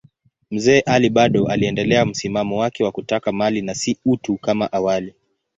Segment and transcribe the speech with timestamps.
[0.51, 5.13] Mzee Ali bado aliendelea msimamo wake wa kutaka mali na si utu kama awali.